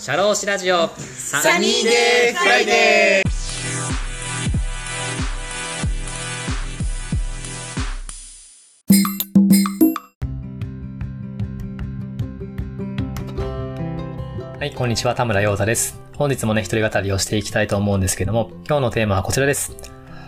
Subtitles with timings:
[0.00, 3.30] シャローシラジオサニーデーフライデー
[14.58, 16.00] はい、こんにちは、田村陽太です。
[16.16, 19.76] 本日もね、一人語りをしていきたいと思うんですけども、今日のテーマはこちらです。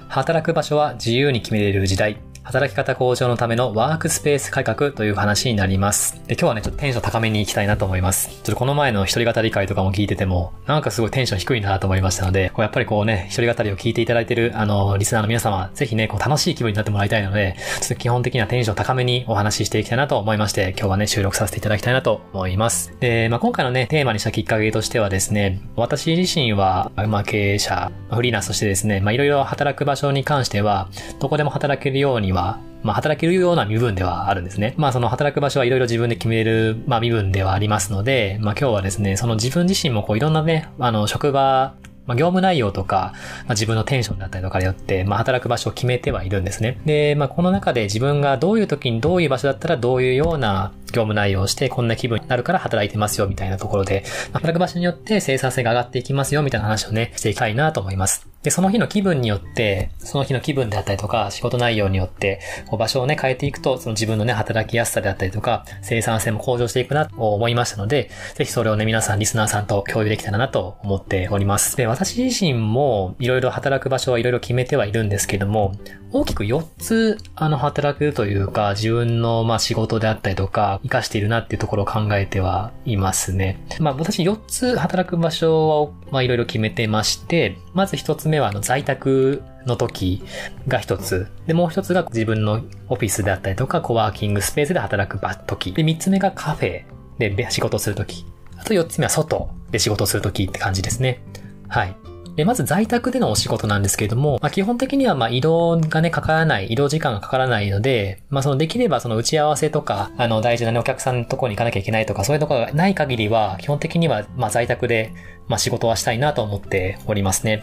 [0.08, 2.20] 働く場所は自由に決めれる時代。
[2.44, 6.20] 働き方向上のためのワークスペース改革という話になります。
[6.26, 8.30] で、今日はね、ちょっとテンション高めに行きたいなと思います。
[8.30, 22.92] ちょっとこの前の一人語り回とかも聞いてても、なんかすごいテンション低いなと思いましたので、こうやっぱりこうね、一人語りを聞いていただいている、あの、リスナーの皆様、ぜひね、こう楽しい気分になってもらいたいので、ちょっと基本的にはテンション高めにお話ししていきたいなと思いまして、今日はね、収録させていただきたいなと思います。
[22.98, 30.88] で、まあ、今回のね、テーマにしたきっかけとしてはですね、私自身は、まあ、経営者、フリーランスとしてですね、まあ、いろいろ働く場所に関しては、
[31.20, 34.74] どこでも働けるようには、まあ、働けるような身分ではあるんですね。
[34.76, 41.74] まあ、その働く場所はいろいろ自分で決める、まあ、身分ではありますので、まあ、今日はですね、その自分自身もこういろんなね、あの、職場、
[42.06, 43.12] まあ、業務内容とか、
[43.44, 46.80] まあ、自分のテンションだったりとかによって、まあ、働く場所を決めてはいるんですね。
[46.84, 58.31] で、まあ、この中で自分がどういう時にどういう場所だったらどういうような業務内容をしてこんな気分になるから働いてますよみたいなところで、ま働く場所によって生産性が上がっていきますよみたいな話をね、していきたいなと思います。
[58.42, 71.76] で、その日の気分によって、その日の気分であったりとか、仕事内容によって、こう場所をね、変えていくと、その自分のね、働きやすさであったりとか、生産性も向上していくなと思いましたので、ぜひそれをね、皆さん、リスナーさんと共有できたらなと思っております。
[71.76, 75.72] で、私自身も、いろいろ働く場所はいろいろ決めてはいるんですけども、
[76.12, 83.64] 大きく4つ、あの、働くというか、自分の、まあ、仕事であったりとか、活かしているなっていうところを考えてはいますね。
[83.80, 90.22] まあ、私4つ働く場所を、まあ、いろいろ決めてまして、まず1つ目は、あの、在宅の時
[90.68, 91.28] が1つ。
[91.46, 95.72] で、もう1つが自分のオフィスであったりとか、コワーキングスペースで働く時。
[95.72, 96.82] で、3つ目がカフェ
[97.18, 98.26] で仕事する時。
[98.58, 101.22] あと4つ目は外で仕事する時って感じですね。
[101.68, 101.96] はい。
[102.36, 115.12] で、まず在宅でのお仕事なんですけれども、まあ、基本的にはまあ移動がね、かからない、移動時間がかからないので、まあ、そのできればその打ち合わせとか、あの、大事なね、お客さんのところに行かなきゃいけないとか、そういうところがない限りは、基本的には、まあ在宅で、
[115.48, 117.62] まあ仕事はしたいなと思っておりますね。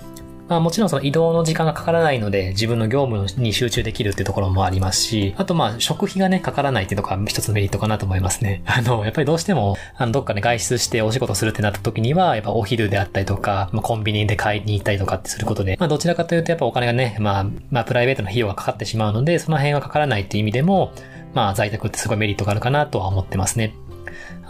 [0.50, 8.64] まあもちろんその移動の時間がかからないので自分の業務に集中できるっていうところもありますし、あとまあ食費がね、かからないっていうところが一つのメリットかなと思いますね。
[8.68, 20.92] あの、やっぱりどうしても、あの、どっかで外出してお仕事するってなった時には、やっぱお昼であったりとか、まあ、コンビニで買いに行ったりとかってすることで、まあどちらかというとやっぱお金がね、まあ、まあプライベートの費用がかかってしまうので、その辺がかからないっていう意味でも、
[21.36, 23.74] まあ在宅ってすごいメリットがあるかなとは思ってますね。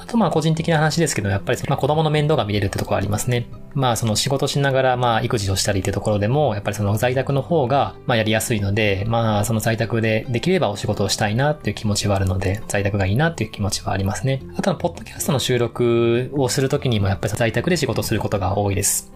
[0.01, 3.47] あとまあ個人的な話ですけど、やっぱりまあ子供の面倒が見れるってところありますね。
[3.73, 14.41] まあその仕事しながらまあ育児をしたりってところでも、やっぱりその在宅の方がまあやりやすいので、まあその在宅でできればお仕事をしたいなっていう気持ちはあるので、在宅がいいなっていう気持ちはありますね。
[14.57, 19.11] あとはポッドキャストの収録をするときにもやっぱり在宅で仕事することが多いです。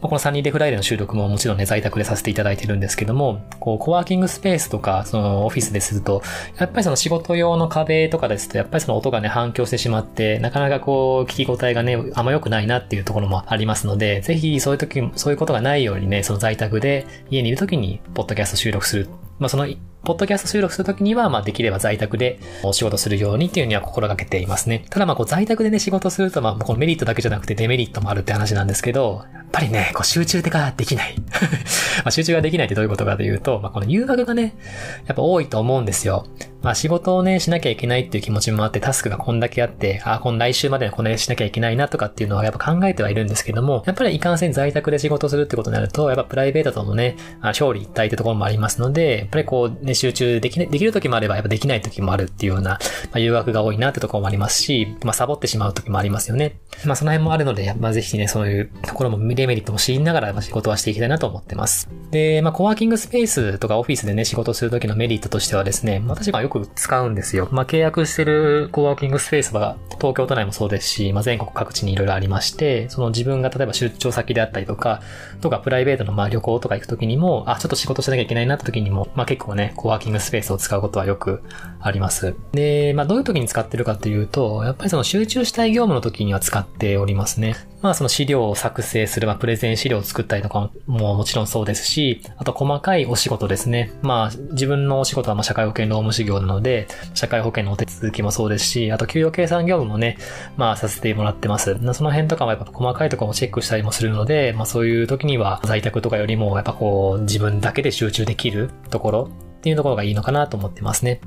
[0.00, 6.22] このサニーデーフライデーの収録ももちろんね在宅でさせていただいてるんですけども、こうコワーキングスペースとかそのオフィスですると、
[6.58, 19.08] やっぱりその仕事用の壁とかですと、やっぱりその音がね反響してしまって、なかなかこう聞き応えがね、あんま良くないなっていうところもありますので、でぜひそういう時、そういうことがないようにね、その在宅で家にいる時に、ポッドキャスト収録する。
[19.38, 19.66] まあ、その、
[20.04, 24.84] ポッドキャスト収録するときには、まあ、できれば在宅でお仕事するようにっていうには心がけていますね。
[24.90, 31.14] ただ、まあ、こう、在宅でね、仕事すると、まあ、このメリットだけじゃなくてデメリットもあるって話なんですけど、やっぱりね、こう、集中ができない。
[32.04, 34.56] ま、集中ができないってどういうことかというと、まあ、この誘惑がね、
[35.06, 36.26] やっぱ多いと思うんですよ。
[36.62, 52.78] まあ仕事をね、しなきゃいけないっていう気持ちもあって、タスクがこんだけあって、あ、この来週までにこれしなきゃいけないなとかっていうのはやっぱ考えてはいるんですけども、やっぱりいかんせん在宅で仕事するってことになると、やっぱプライベートとのね、表裏一体ってところもありますので、やっぱりこうね、集中でき、できる時もあれば、やっぱできない時もあるっていうような、ま
[53.14, 56.58] あ、誘惑が多いなってところもありますし、まあサボってしまう時もありますよね。
[56.84, 61.88] まあその辺もあるので、まあぜひね、そういうところもデメリットも知りながら、まあ、仕事はしていきたいなと思ってます。
[62.10, 67.48] で、まあコワーキングスペースとかオフィスでね、仕事する時のメリットとしてはですね、私がよく使うんですよ。
[67.52, 75.02] まあ、契約してるコワーキングスペースは東京都内もそうですし、まあ、全国各地にいろいろありまして、その自分が例えば出張先であったりとか、
[75.40, 81.42] とかプライベートのまあ旅行とか行くときにも、あ、ちょっと仕事しなきゃいけないなって時にも、まあ、結構ね、コワーキングスペースを使うことはよく
[81.80, 82.34] あります。
[82.52, 87.56] で、まあ、どういう時に使ってるかっていうと、やっぱりその集中したい業務の時には使っておりますね。
[87.80, 93.92] まあその資料を作成する、まあプレゼン資料を作ったりとかももちろんそうですし、あと細かいお仕事ですね。
[94.02, 100.18] まあ自分のお仕事はまあ社会保険労務士業なので、社会保険のお手続きもそうですし、あと給与計算業務もね、
[100.56, 101.76] まあさせてもらってます。
[101.94, 111.20] その辺とかもやっぱ細かいところもチェックしたりもするので、まあそういう時には在宅とかよりもやっぱこう自分だけで集中できるところっていうところがいいのかなと思ってますね。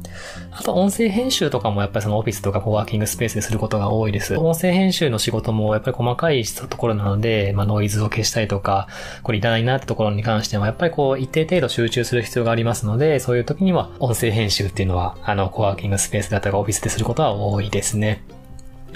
[0.52, 4.38] あと、音声編集とかもやっぱりそのオフィスとかコワーキングスペースですることが多いです。
[4.38, 8.88] 音声編集の仕事もやっぱり細かいところなので、まあ、ノイズを消したりとか、
[9.24, 18.24] これいらないなってところに関しては、やっぱりこう、一定程度集中する必要がありますので、そういう時には音声編集っていうのは、あの、コワーキングスペースだったりオフィスですることは多いですね。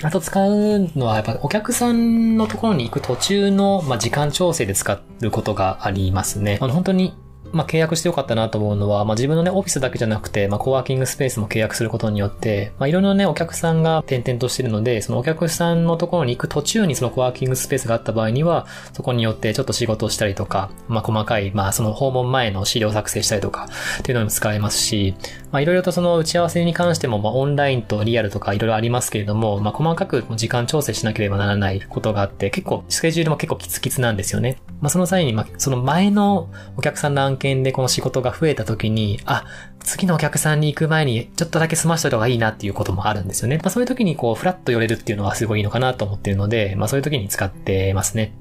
[0.04, 6.58] あと使うのは、やっぱお客さんのところに行く途中の、まあ、時間調整で使うことがありますね。
[6.62, 7.14] あの、本当に
[7.56, 23.69] まあ、契約してよかったなと思うのは、まあ、自分のね、オフィスだけじゃなくて、まあ、コワーキングスペースも契約することによって、まあ、いろいろね、お客さんが点々としてるので、そのお客さんのところに行く途中にそのコワーキングスペースがあった場合には、そこによってちょっと仕事をしたりとか、まあ、細かい、まあ、その訪問前の資料作成したりとか、
[24.00, 25.16] っていうのにも使えますし、
[25.51, 34.58] まあ、いろいろとその打ち合わせに関しても、まあ、オンラインとリアルとかいろいろありますけれども、まあ、細かく時間調整しなければならないことがあって、結構、スケジュールも結構キツキツなんですよね。
[34.81, 39.45] まあ、その際に、まあ、その前のお客さんの案件でこの仕事が増えた時に、あ、
[39.80, 43.57] 次のお客さんに行く前にちょっとだけ済ましといた方がいいなっていうこともあるんですよね。
[43.57, 48.33] まあ、そういう時にこう、フラッと寄れるっていうのはすごいいいのかなと思ってるので、まあ、そういう時に使ってますね。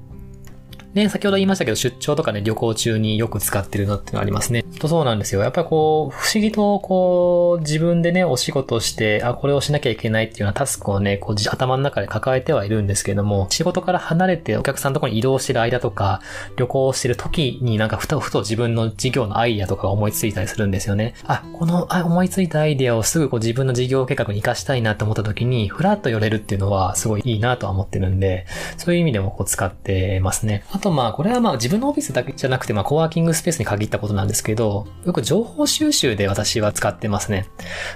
[0.95, 4.63] ね、先ほど言いましたけど、出張とかね、旅行中によく使ってるのっていうのありますね。
[4.79, 5.41] とそうなんですよ。
[5.41, 16.21] やっぱりこう、不思議とこう、自分でね、お仕事して、あ、これをしなきゃいけないっていうようなタスクをね、こう、頭の中で抱えてはいるんですけども、仕事から離れてお客さんのところに移動してる間とか、
[16.55, 21.13] 旅行してる時になんかふとふと自分の事業のアイディアとかが思いついたりするんですよね。
[21.25, 28.45] あ、この、あ、思いついたアイディアをすぐこう自分の事業計画に活かしたいなと思った時に、ふらっと寄れるっていうのはすごいいいなとは思ってるんで、
[28.77, 30.63] そういう意味でもこう使ってますね。
[30.71, 37.47] あとまあ、これはまあ自分のオフィスだけじゃなくて、まあ、コワーキングスペースに限ったことなんですけど、よく情報収集で私は使ってますね。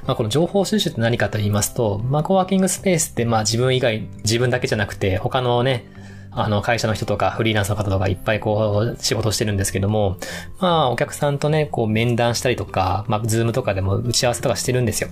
[0.06, 5.86] まあ、この情報収集って何かと言いますと、まあ、コワーキングスペースって、まあ、自分以外、自分だけじゃなくて、他のね、
[6.31, 10.17] あの、会社の人とかフリーランスの方とかいっぱいこう、仕事してるんですけども、
[10.59, 15.09] まあ、お客さんとね、こう、面談したりとか、まあ、ズームとかでも打ち合わせとかしてるんですよ。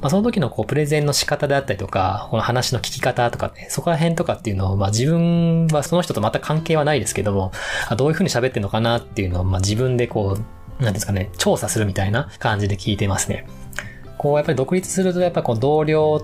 [0.00, 7.52] まあ、その時のこう、プレゼンの仕方であったりとか、この話の聞き方とかね、そこら辺とかっていうのを、まあ、自分はその人と全く関係はないですけども、
[7.96, 13.46] どういうふうに喋ってるのかなっていうのを、まあ、自分でこう、なんですかね、調査するみたいな感じで聞いてますね。
[14.18, 16.22] こう、やっぱり独立すると、やっぱこう、同僚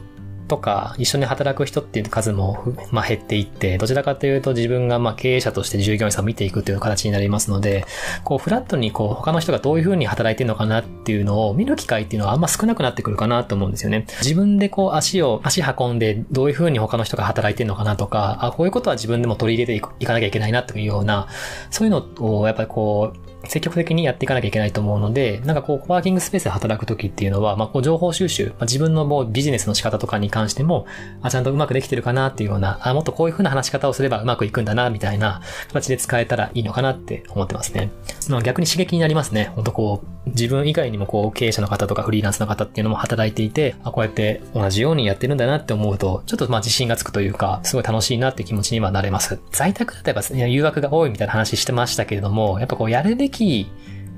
[0.49, 7.85] とか、一緒に働く人っていう数も、まあ、減っていって、どちらかというと自分がまあ経営者として従業員さんを見ていくという形になりますので、
[8.25, 14.07] こう、フラットにこう、他の人がどういうふうに働いてるのかなっていうのを見る機会っていうのはあんま少なくなってくるかなと思うんですよね。
[14.23, 21.29] 自分でこう、足を、足運んで、どういうふうに他の人が働いてるのかなとか、あ、こういうことは自分でも取り入れていかなきゃいけないなというような、
[21.71, 30.87] そういうのをやっぱりこう、積極的にやっていかなきゃいけないと思うので、なんかこう、コワーキングスペースで働くときっていうのは、まあ、こう、情報収集、まあ、自分のもうビジネスの仕方とかに関しても、
[31.23, 37.91] あ、ちゃんとうまくできてるかなっていうような、あ、もっとこういう風な話し方をすればうまくいくんだな、みたいな形で使えたらいいのかなって思ってますね。
[38.29, 39.53] まあ、逆に刺激になりますね。
[39.55, 49.39] ほんとこう、自分以外にもこう、経営者の方とかフリーランスの方っていうのも働いていて、あ、こうやって同じようにやってるんだなって思うと、ちょっとまあ自信がつくというか、すごい楽しいなって気持ちにはなれます。
[49.53, 53.71] 在宅だとやっぱ誘惑が多いみたいな話してましたけれども、やっぱこうやるべき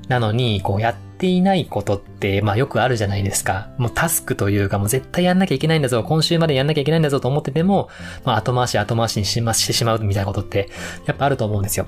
[0.07, 3.69] なのに、こうやっていないことって、まあよくあるじゃないですか。
[3.77, 7.89] もうタスクというか、もう絶対やんなきゃいけないんだぞ、今週までやんなきゃいけないんだぞと思ってても、
[8.23, 10.69] まあ後回し後回しにしましてしまうみたいなことって、
[11.05, 11.87] やっぱあると思うんですよ。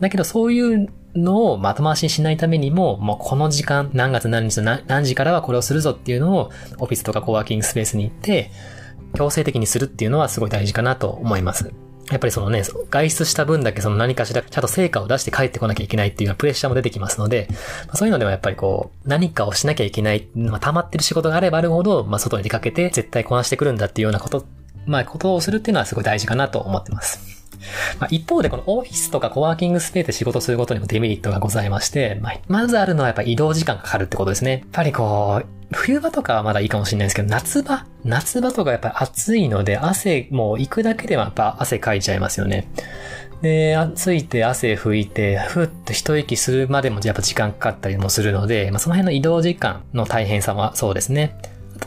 [0.00, 8.50] だけどそういうのを後回しにしないためにも、もうこの時間、何月何日の何時からはこれをするぞっていうのを、オフィスとかコワーキングスペースに行って、
[9.14, 11.72] 強制的にするっていうのはすごい大事かなと思います。
[12.10, 17.48] やっぱりそのね、外出した分だけその何かしらちゃんと成果を出して帰ってこなきゃいけないっていうようなプレッシャーも出てきますので、
[17.86, 24.46] まあ、そういうのではやっぱりこう、何かをしなきゃいけない、まあ、溜まってる仕事があればあるほど、まあ、外に出かけて絶対こなしてくるんだっていうようなこと、
[24.86, 27.35] まあ、ことをするっていうのはすごい大事かなと思ってます。
[27.98, 34.52] まあ、一方でこのオフィスとかコワーキングスペースで仕事することにもデメリットがございまして、まあ、まずあるのはやっぱ移動時間がかかるってことですね。
[34.52, 42.68] やっぱりこう、冬場とかはまだいいかもしれないですけど、夏場夏場とかやっぱり暑いので、汗、もう行くだけではやっぱ汗かいちゃいますよね。
[43.42, 51.36] で、暑いて汗拭いて、ふっと一息するまでもやっぱ時間かかったりもするので、まあ、その辺の移動時間の大変さはそうですね。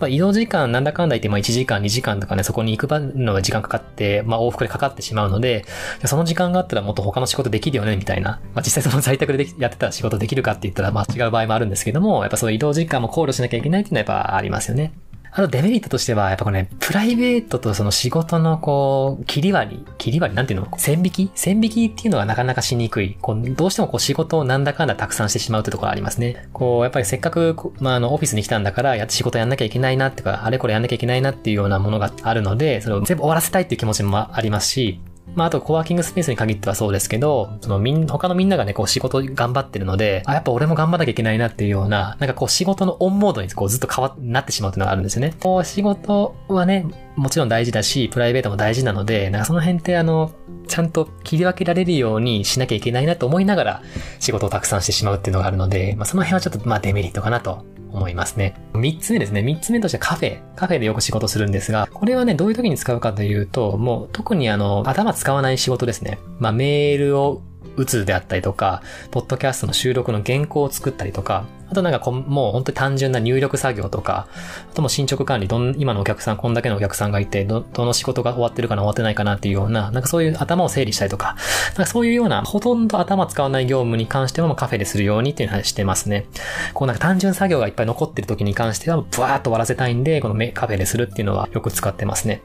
[0.02, 5.66] あ移動時間なんだかんだ言って、まあ1時間、2時間とかね、そこに行くのが時間かかって、まあ往復でかかってしまうので、
[6.06, 8.40] その時間があったらもっと他の仕事できるよね、みたいな。
[8.54, 14.94] まあ実際その在宅でやってたら仕事できるかって言ったら、まあ違う場合もあるんですけども、やっぱその移動時間も考慮しなきゃいけないっていうのはやっぱありますよね。
[15.32, 20.78] あとデメリットとしては、やっぱこれ、ね、プライベートとその仕事のこう、切り割り、切り割りなんていうの？
[20.78, 21.32] 線引き？
[21.36, 23.18] 線引きっていうのがなかなかしにくい。
[23.22, 26.50] こう、どうしてもこう仕事をなんだかんだたくさんしてしまうってところありますね。
[26.52, 35.00] こう、やっぱりせっかく、まあ、あの、オフィスに来たんだから、やって仕事やんなきゃいけないなってか、あれこれやんなきゃいけないなっていうようなものがあるので、それを全部終わらせたいっていう気持ちもありますし、
[35.36, 45.34] まあ、あと、コワーキングスペースに限ってはそうですけど、そのみん、他のみんながね、こう仕事頑張ってるので、あ、やっぱ俺も頑張らなきゃいけないなっていうような、なんかこう仕事のオンモードにこうずっと変わ、なってしまうっていうのがあるんですよね。
[45.40, 50.32] こう仕事はね、もちろん大事だし、プライベートも大事なので、なんかその辺ってあの、
[50.68, 53.84] ちゃんと切り分けられるようにしなきゃいけないなと思いながら
[54.20, 58.56] 仕事をたくさんしてしまうっていうのがあるので、まあその辺はちょっとまあデメリットかなと思いますね。
[58.74, 59.42] 三つ目ですね。
[59.42, 60.40] 三つ目としてカフェ。
[60.56, 66.20] カフェでよく仕事するんですが、これはね、どういう時に使うかというと、もう特にあの、頭使わない仕事ですね。
[66.40, 67.42] まあメールを
[67.80, 74.28] 打つであったりとか、ポッドキャストの収録の原稿を作ったりとか、あとなんかこもう本当に単純な入力作業とか、
[74.72, 81.38] あとも進捗管理、どん、今のお客さん、こんだけのお客さんがいて、ど、どの仕事が終わってるかな終わってないかなっていうような、なんかそういう頭を整理したりとか、
[81.70, 86.26] なんかそういうような、ほとんど頭使わない業務に関してはカフェでするようにっていう話してますね。
[86.74, 92.42] こうなんか単純作業がいっぱい残ってる時に関しては、ブワーっと終わらせたいんで、このカフェでするっていうのはよく使ってますね。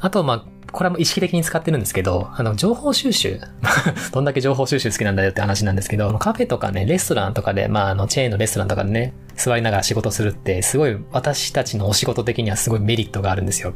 [0.00, 3.40] あと、まあ、これも意識的に使ってるんですけど、あの、情報収集。
[4.12, 13.72] どんだけ情報収集好きなんだよって話なんですけど、カフェとかね、レストランとかで、まあ、あの、チェーンのレストランとかでね、座りながら仕事するって、すごい私たちのお仕事的にはすごいメリットがあるんですよ。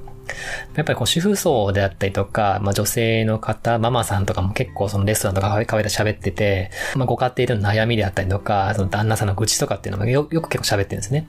[0.74, 11.28] やっぱりこう主婦層であったりとか、まあ女性の方、ママさんとかも結構そのレストランとかカフェで喋ってて、まあご家庭での悩みであったりとか、その旦那さんの愚痴とかっていうのもよよく結構喋ってるんですね。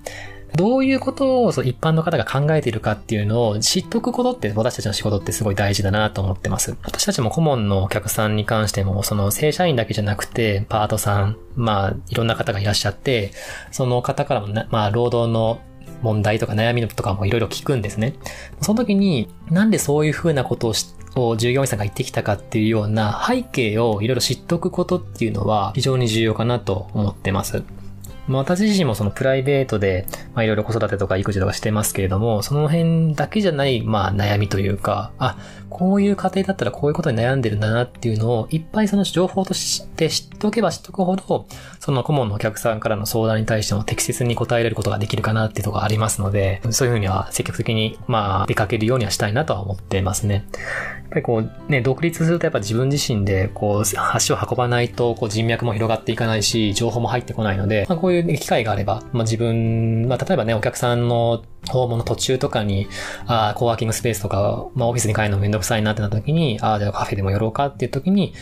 [0.55, 6.75] どういうことをそう一般の方が考えているかっていうのを知っとくことって私たちの仕事ってすごい大事だなと思ってます。
[6.83, 13.31] 私たちも顧問のお客さんに関しても、その正社員だけじゃなくて、パートさん、まあいろんな方がいらっしゃって、
[13.71, 15.61] その方からもまあ労働の
[16.01, 18.15] 問題とか悩みとかもいろいろ聞くんですね。
[18.61, 20.73] その時に、なんでそういうふうなことを
[21.15, 27.63] を従業員さんが言ってきたかっていうような背景をいろいろ知っておくことっていうのは非常に重要かなと思ってます。
[28.29, 30.05] まあ、私自身もそのプライベートで、
[30.35, 35.37] まあ、いろいろ子育てとか育児とかしてますけれども、その辺だけじゃない、まあ、悩みというか、あ、
[35.69, 41.45] こういう家庭だったらこういうことに悩んでるんだなっていうのを、いっぱいその情報として知っておけば知っておくほど、
[41.79, 50.33] その顧問のお客さんからの相談に対しても適切に答えれることができるかなっていうところがありますので、そういうふうには積極的に、まあ、出かけるようにはしたいなとは思ってますね。
[50.35, 62.87] やっぱりこう、ね、独立するとやっぱ自分自身で、こう、足を運ばないと、こう、人脈も広がっていかないし、情報も入ってこないので、まあ、こういう機会があれば、まあ、自分、まあ、例えばね、お客さんの訪問の途中とかに、
[63.25, 68.33] ああ、コワーキングスペースとか、まあ、オフィスに帰るのめんどくさいなってなった時に、ああ、じゃあカフェでも寄ろうかっていう時に、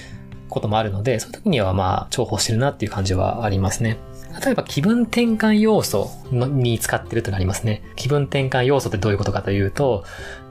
[0.49, 3.97] こともあるので、そういう時にはまあ、重宝してるなっていう感じはありますね。
[4.43, 7.81] 例えば気分転換要素に使ってるとなりますね。
[7.95, 10.03] 気分転換要素ってどういうことかというと、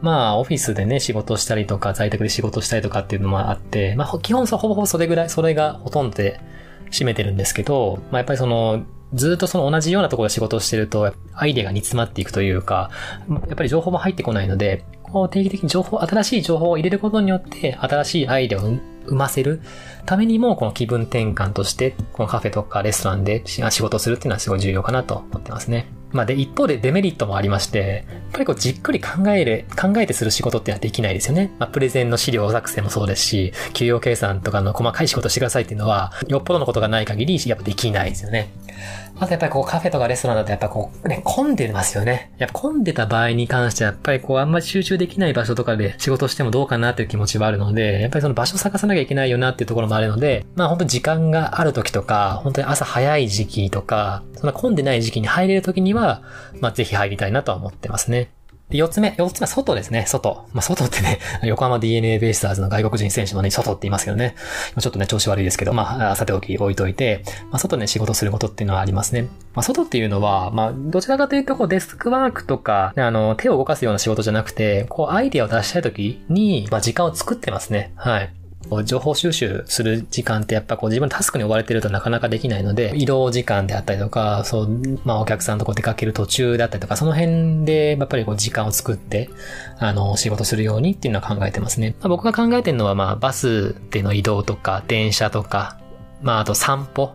[0.03, 6.41] まあ、オフィスでね、仕事したりとか、在宅で仕事したりとかっていうのもあって、まあ、基本ほぼほぼそれぐらい、それがほとんどで
[6.91, 12.91] 占めてるんですけど、まあ、やっぱりその、ずっとその同じようなところで仕事をしてると、アイデアが煮詰まっていくというか、
[13.49, 18.63] やっぱり情報も入ってこないので、こう定期的に情報、新しい情報を入れることによって、新しいアイデアを
[19.07, 19.61] 生ませる
[20.05, 25.87] ためにも、この気分転換として、このカフェとかレストランで仕事するっていうのはすごい重要かなと思ってますね。
[26.13, 31.53] まあで、一方でデメリットもありまして、やっぱりこうじっくり考える、考えてする仕事ってのはできないですよね。
[31.59, 38.51] まあプレゼンの資料作成もそうですし、給与計算とかの細かい仕事してくださいっていうのは、よっぽどのことがない限り、やっぱできないですよね。
[39.19, 42.33] あとやっぱりこうカフェとかレストランだとやっぱこうね、混んでますよね。
[42.39, 56.23] やっぱ混んでた場合に関してはやっぱりこうあんまり集中できない場所とかで仕事してもどうかなっていう気持ちはあるので、やっぱりその場所探さなきゃいけないよなっていうところもあるので、まあ本当に時間がある時とか、本当に朝早い時期とか、そんな混んでない時期に入れる時には、
[56.61, 58.31] まあぜひ入りたいなとは思ってますね。
[58.71, 60.45] で、四つ目、四つ目は外ですね、外。
[60.53, 64.35] まあ、外ってね、 横浜 DNA ベイスターズの外国人選手のね、外って言いますけどね。
[64.79, 69.29] ちょっとね、調子悪いですけど、まあ、さておき置いといて、まあ、外ね、仕事することっていうのはありますね。
[69.55, 77.93] まあ、外っていうのは、まあ、どちらかというと、こう、デスクワークとか、あの、手を動かすような仕事じゃなくて、こう、アイディアを出したい時に、まあ、時間を作ってますね。
[77.95, 78.31] はい。
[78.69, 84.69] こう情報収集する時間ってやっぱこう自分タスクに追われてるとなかなかできないので、移動時間であったりとか、そう、
[85.05, 89.31] まあお客さんとこう出かける途中だったりとか、その辺でやっぱりこう時間を作って、
[89.79, 91.97] あの、仕事するようにっていうのは考えてますね。
[92.01, 95.79] まあ、僕が考えてるのはまあバスでの移動とか、電車とか、
[96.23, 97.15] まああと散歩。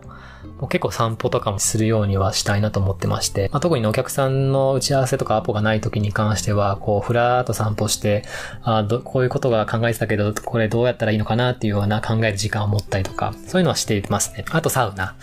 [0.58, 8.24] もう結構散歩とかもするようにはしたいなと思ってまして、まあ、特にお客さんの打ち合わせとかアポがない時に関しては、こう、ふらーっと散歩して、
[8.62, 14.44] あどこういうことが考えてたけど、これどうやったらいいのかなっていうような考える時間を持ったりとか、そういうのはしていますね。
[14.50, 15.14] あとサウナ。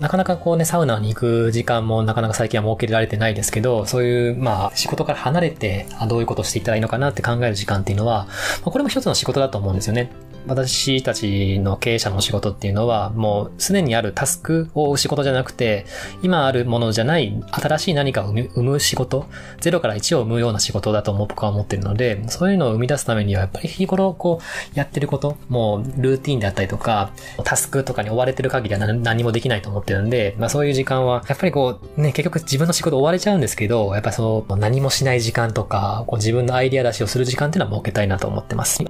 [0.00, 10.10] なかなかこうね、サウナに行く時間もなかなか最近は設けられてないですけど、そういう、まあ、仕事から離れて、あどういうことをしていったらいいのかなって考える時間っていうのは、まあ、これも一つの仕事だと思うんですよね。
[10.46, 15.86] 私たちの経営者の仕事っていうのは、もうすでにあるタスクを追う仕事じゃなくて、
[16.22, 19.26] 今あるものじゃない新しい何かを生む仕事、
[19.60, 27.10] 0から1を生むような仕事だと僕は思ってるので、そういうのを生み出すためには、やっぱり日頃こう、やってること、もうルーティンであったりとか、
[27.44, 38.84] タスクとかに追われてる限りは何もできないと思ってるんで、まあそういう時間は、やっぱりこう、ね、結局自分の仕事追われちゃうんですけど、やっぱその、何もしない時間とか、こう自分のアイディア出しをする時間っていうのは設けたいなと思ってます。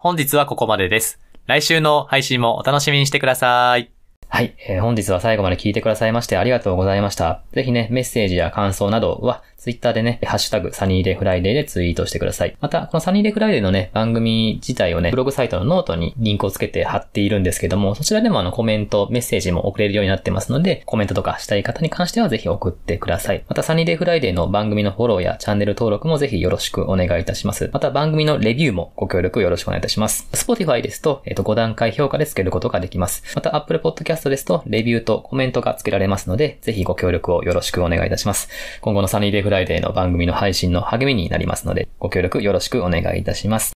[0.00, 1.18] 本日はここまでです。
[1.46, 3.97] 来週の配信もお楽しみにしてください。
[4.30, 7.42] はい、えー、本日は最後まで聞いてくださいましてありがとうございました。
[7.52, 12.56] ぜひね、メッセージや感想などは、ツイッターでね、ハッシュタグサニーデーフライデーでツイートしてください。
[12.60, 23.44] また、このサニーデーフライデーのね、番組自体をね、ブログサイトのノートにリンクをつけて貼っているんですけども、そちらでもあのコメント、メッセージも送れるようになってますので、コメントとかしたい方に関してはぜひ送ってください。
[23.48, 27.70] また、サニーデーフライデーの番組のフォローやチャンネル登録もぜひよろしくお願いいたします。
[27.72, 30.28] また、番組のレビューもご協力よろしくお願いいたします。
[30.32, 33.24] Spotify ですと、えっ、ー、と、5段階評価でつけることができます。
[33.34, 38.50] また、Apple Podcast ですと、レビューとコメントがつけられますので、ぜひご協力をよろしくお願いいたします。
[38.82, 43.72] 今後のサニーデーフライデーの番組の配信の励みになりますので、ご協力よろしくお願いいたします。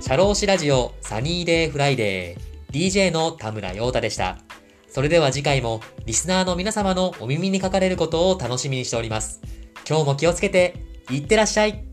[0.00, 4.38] 社労士ラジオサニーデーフライデー DJ の田村陽太でした。
[4.88, 9.40] それでは次回もリスナーの皆様のお耳にかかれることを楽しみにしております。
[9.88, 10.74] 今日も気をつけて、
[11.10, 11.91] いってらっしゃい